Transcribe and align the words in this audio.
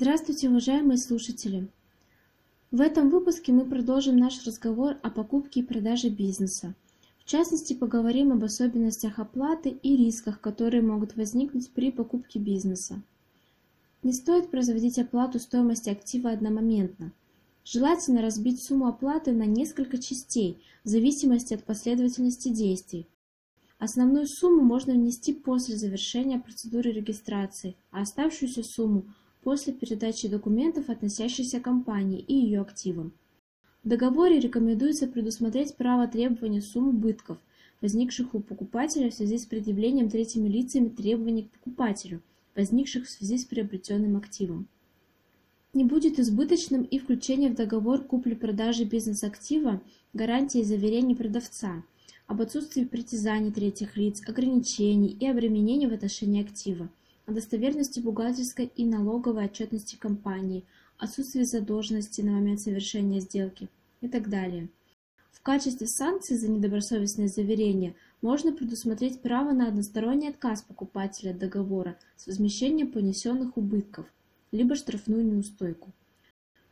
Здравствуйте, 0.00 0.48
уважаемые 0.48 0.96
слушатели! 0.96 1.66
В 2.70 2.80
этом 2.80 3.10
выпуске 3.10 3.50
мы 3.50 3.64
продолжим 3.64 4.16
наш 4.16 4.46
разговор 4.46 4.96
о 5.02 5.10
покупке 5.10 5.58
и 5.58 5.62
продаже 5.64 6.08
бизнеса. 6.08 6.76
В 7.18 7.24
частности, 7.24 7.74
поговорим 7.74 8.30
об 8.30 8.44
особенностях 8.44 9.18
оплаты 9.18 9.70
и 9.70 9.96
рисках, 9.96 10.40
которые 10.40 10.82
могут 10.82 11.16
возникнуть 11.16 11.68
при 11.70 11.90
покупке 11.90 12.38
бизнеса. 12.38 13.02
Не 14.04 14.12
стоит 14.12 14.52
производить 14.52 15.00
оплату 15.00 15.40
стоимости 15.40 15.90
актива 15.90 16.30
одномоментно. 16.30 17.10
Желательно 17.64 18.22
разбить 18.22 18.62
сумму 18.62 18.86
оплаты 18.86 19.32
на 19.32 19.46
несколько 19.46 19.98
частей 19.98 20.62
в 20.84 20.88
зависимости 20.88 21.54
от 21.54 21.64
последовательности 21.64 22.50
действий. 22.50 23.08
Основную 23.80 24.28
сумму 24.28 24.62
можно 24.62 24.92
внести 24.92 25.32
после 25.32 25.76
завершения 25.76 26.38
процедуры 26.38 26.92
регистрации, 26.92 27.74
а 27.90 28.02
оставшуюся 28.02 28.62
сумму 28.62 29.04
после 29.42 29.72
передачи 29.72 30.28
документов, 30.28 30.88
относящихся 30.88 31.60
к 31.60 31.64
компании 31.64 32.20
и 32.20 32.34
ее 32.34 32.60
активам. 32.60 33.12
В 33.84 33.88
договоре 33.88 34.40
рекомендуется 34.40 35.06
предусмотреть 35.06 35.76
право 35.76 36.06
требования 36.06 36.60
сумм 36.60 36.88
убытков, 36.88 37.38
возникших 37.80 38.34
у 38.34 38.40
покупателя 38.40 39.10
в 39.10 39.14
связи 39.14 39.38
с 39.38 39.46
предъявлением 39.46 40.10
третьими 40.10 40.48
лицами 40.48 40.88
требований 40.88 41.44
к 41.44 41.50
покупателю, 41.50 42.22
возникших 42.56 43.06
в 43.06 43.10
связи 43.10 43.38
с 43.38 43.44
приобретенным 43.44 44.16
активом. 44.16 44.66
Не 45.74 45.84
будет 45.84 46.18
избыточным 46.18 46.82
и 46.82 46.98
включение 46.98 47.50
в 47.50 47.54
договор 47.54 48.02
купли-продажи 48.02 48.84
бизнес-актива 48.84 49.80
гарантии 50.12 50.62
заверений 50.62 51.14
продавца– 51.14 51.84
об 52.28 52.42
отсутствии 52.42 52.84
притязаний 52.84 53.50
третьих 53.50 53.96
лиц, 53.96 54.22
ограничений 54.28 55.16
и 55.18 55.26
обременений 55.26 55.86
в 55.86 55.94
отношении 55.94 56.42
актива, 56.42 56.90
о 57.28 57.32
достоверности 57.32 58.00
бухгалтерской 58.00 58.72
и 58.74 58.86
налоговой 58.86 59.44
отчетности 59.44 59.96
компании, 59.96 60.64
отсутствии 60.96 61.42
задолженности 61.42 62.22
на 62.22 62.32
момент 62.32 62.58
совершения 62.60 63.20
сделки 63.20 63.68
и 64.00 64.08
так 64.08 64.30
далее. 64.30 64.68
В 65.32 65.42
качестве 65.42 65.86
санкций 65.86 66.38
за 66.38 66.48
недобросовестное 66.48 67.28
заверение 67.28 67.94
можно 68.22 68.50
предусмотреть 68.52 69.20
право 69.20 69.52
на 69.52 69.68
односторонний 69.68 70.30
отказ 70.30 70.62
покупателя 70.62 71.32
от 71.32 71.38
договора 71.38 71.98
с 72.16 72.26
возмещением 72.26 72.90
понесенных 72.90 73.58
убытков, 73.58 74.06
либо 74.50 74.74
штрафную 74.74 75.22
неустойку. 75.22 75.92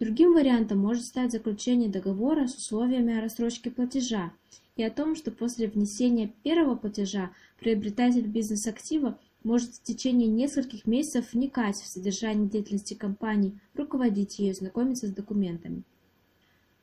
Другим 0.00 0.32
вариантом 0.32 0.78
может 0.78 1.04
стать 1.04 1.30
заключение 1.30 1.88
договора 1.88 2.48
с 2.48 2.56
условиями 2.56 3.16
о 3.16 3.22
рассрочке 3.22 3.70
платежа 3.70 4.32
и 4.74 4.82
о 4.82 4.90
том, 4.90 5.14
что 5.14 5.30
после 5.30 5.68
внесения 5.68 6.32
первого 6.42 6.74
платежа 6.74 7.30
приобретатель 7.60 8.26
бизнес-актива 8.26 9.16
может 9.42 9.74
в 9.74 9.82
течение 9.82 10.28
нескольких 10.28 10.86
месяцев 10.86 11.32
вникать 11.32 11.76
в 11.76 11.86
содержание 11.86 12.48
деятельности 12.48 12.94
компании, 12.94 13.58
руководить 13.74 14.38
ею, 14.38 14.54
знакомиться 14.54 15.06
с 15.06 15.12
документами. 15.12 15.82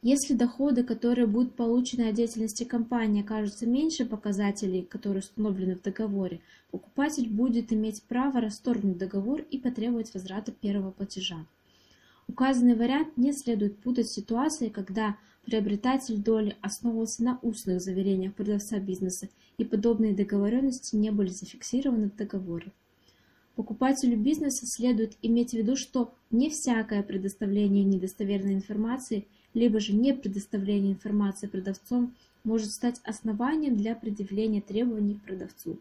Если 0.03 0.36
доходы, 0.36 0.83
которые 0.83 1.27
будут 1.27 1.55
получены 1.55 2.09
от 2.09 2.16
деятельности 2.16 2.64
компании, 2.64 3.23
окажутся 3.23 3.66
меньше 3.66 4.05
показателей, 4.05 4.83
которые 4.83 5.22
установлены 5.22 5.75
в 5.75 5.81
договоре, 5.81 6.39
покупатель 6.72 7.27
будет 7.27 7.73
иметь 7.73 8.03
право 8.03 8.39
расторгнуть 8.39 8.97
договор 8.97 9.42
и 9.42 9.58
потребовать 9.58 10.14
возврата 10.14 10.52
первого 10.52 10.92
платежа. 10.92 11.45
Указанный 12.28 12.75
вариант 12.75 13.16
не 13.17 13.31
следует 13.31 13.80
путать 13.80 14.08
с 14.09 14.14
ситуацией, 14.14 14.70
когда 14.70 15.17
приобретатель 15.45 16.17
доли 16.17 16.58
основывался 16.61 17.23
на 17.23 17.39
устных 17.42 17.81
заверениях 17.81 18.33
продавца 18.36 18.80
бизнеса, 18.80 19.30
и 19.58 19.64
подобные 19.64 20.14
договоренности 20.14 20.95
не 20.95 21.09
были 21.09 21.30
зафиксированы 21.30 22.09
в 22.09 22.16
договоре. 22.16 22.72
Покупателю 23.55 24.17
бизнеса 24.17 24.67
следует 24.67 25.17
иметь 25.23 25.52
в 25.52 25.53
виду, 25.53 25.75
что 25.75 26.14
не 26.30 26.50
всякое 26.50 27.02
предоставление 27.02 27.83
недостоверной 27.86 28.53
информации, 28.53 29.25
либо 29.53 29.80
же 29.80 29.94
не 29.94 30.14
предоставление 30.14 30.94
информации 30.94 31.48
продавцом 31.48 32.14
может 32.44 32.72
стать 32.72 33.02
основанием 33.04 33.76
для 33.76 33.95
предъявления 33.95 34.61
требований 34.61 35.16
к 35.16 35.23
продавцу. 35.23 35.80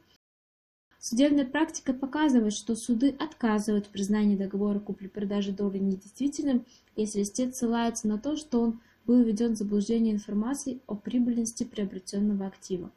Судебная 1.08 1.44
практика 1.44 1.92
показывает, 1.92 2.52
что 2.52 2.74
суды 2.74 3.14
отказывают 3.20 3.86
в 3.86 3.90
признании 3.90 4.34
договора 4.34 4.80
купли-продажи 4.80 5.52
доли 5.52 5.78
недействительным, 5.78 6.66
если 6.96 7.22
истец 7.22 7.58
ссылается 7.58 8.08
на 8.08 8.18
то, 8.18 8.36
что 8.36 8.60
он 8.60 8.80
был 9.06 9.22
введен 9.22 9.54
в 9.54 9.56
заблуждение 9.56 10.12
информацией 10.12 10.80
о 10.88 10.96
прибыльности 10.96 11.62
приобретенного 11.62 12.48
актива. 12.48 12.90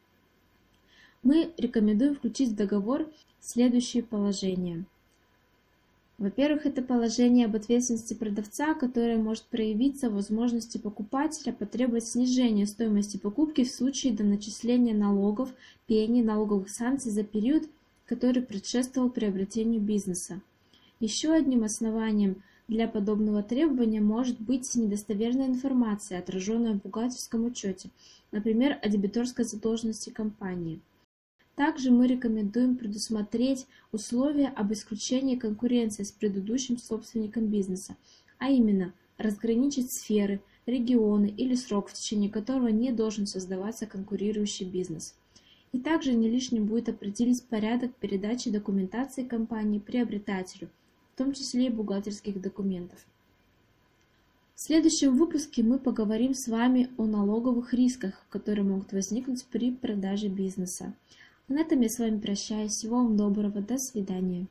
Мы 1.22 1.54
рекомендуем 1.56 2.16
включить 2.16 2.50
в 2.50 2.56
договор 2.56 3.08
следующие 3.42 4.02
положения. 4.02 4.86
Во-первых, 6.18 6.66
это 6.66 6.82
положение 6.82 7.46
об 7.46 7.56
ответственности 7.56 8.16
продавца, 8.16 8.74
которое 8.74 9.18
может 9.18 9.44
проявиться 9.44 10.10
в 10.10 10.16
возможности 10.16 10.80
покупателя 10.80 11.54
потребовать 11.54 12.08
снижения 12.08 12.66
стоимости 12.66 13.18
покупки 13.18 13.64
в 13.64 13.72
случае 13.72 14.14
до 14.14 14.24
начисления 14.24 14.96
налогов, 14.96 15.54
пени, 15.86 16.24
налоговых 16.24 16.72
санкций 16.72 17.12
за 17.12 17.24
период, 17.24 17.70
который 18.10 18.42
предшествовал 18.42 19.12
приобретению 19.12 19.80
бизнеса. 19.80 20.42
Еще 21.00 21.32
одним 21.32 21.64
основанием 21.64 22.42
для 22.68 22.88
подобного 22.88 23.44
требования 23.44 24.02
может 24.02 24.42
быть 24.42 24.74
недостоверная 24.74 25.46
информация, 25.46 26.18
отраженная 26.18 26.74
в 26.74 26.82
бухгалтерском 26.82 27.46
учете, 27.46 27.92
например, 28.32 28.80
о 28.82 28.90
дебиторской 28.90 29.46
задолженности 29.46 30.10
компании. 30.10 30.80
Также 31.54 31.92
мы 31.92 32.08
рекомендуем 32.08 32.78
предусмотреть 32.78 33.68
условия 33.92 34.48
об 34.48 34.74
исключении 34.74 35.36
конкуренции 35.36 36.02
с 36.02 36.12
предыдущим 36.12 36.80
собственником 36.80 37.46
бизнеса, 37.46 37.96
а 38.40 38.50
именно 38.50 38.92
разграничить 39.20 39.92
сферы, 39.92 40.42
регионы 40.66 41.28
или 41.38 41.54
срок, 41.54 41.90
в 41.90 41.94
течение 41.94 42.32
которого 42.32 42.70
не 42.70 42.92
должен 42.92 43.28
создаваться 43.28 43.86
конкурирующий 43.86 44.66
бизнес. 44.66 45.14
И 45.72 45.80
также 45.80 46.14
не 46.14 46.30
лишним 46.30 46.66
будет 46.66 46.90
определить 46.90 47.44
порядок 47.44 47.96
передачи 47.96 48.50
документации 48.50 49.24
компании 49.24 49.80
приобретателю, 49.80 50.70
в 51.14 51.18
том 51.18 51.34
числе 51.34 51.68
и 51.68 51.70
бухгалтерских 51.70 52.42
документов. 52.42 53.06
В 54.56 54.62
следующем 54.62 55.16
выпуске 55.16 55.64
мы 55.64 55.80
поговорим 55.80 56.34
с 56.34 56.48
вами 56.48 56.90
о 56.98 57.06
налоговых 57.06 57.74
рисках, 57.74 58.26
которые 58.30 58.66
могут 58.66 58.92
возникнуть 58.92 59.46
при 59.46 59.72
продаже 59.72 60.28
бизнеса. 60.28 60.94
На 61.48 61.62
этом 61.62 61.80
я 61.82 61.90
с 61.90 61.98
вами 61.98 62.20
прощаюсь. 62.20 62.74
Всего 62.74 62.98
вам 62.98 63.16
доброго. 63.16 63.62
До 63.62 63.78
свидания. 63.78 64.48